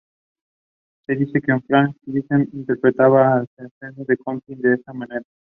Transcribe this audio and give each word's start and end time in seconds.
Se 1.05 1.13
dice 1.15 1.39
que 1.41 1.53
Franz 1.67 1.95
Liszt 2.07 2.31
interpretaba 2.53 3.45
el 3.57 3.69
Scherzo 3.69 4.03
de 4.05 4.17
Chopin 4.17 4.59
de 4.59 4.73
esta 4.73 4.93
manera. 4.93 5.21